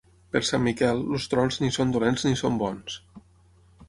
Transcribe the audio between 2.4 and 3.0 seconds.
són bons.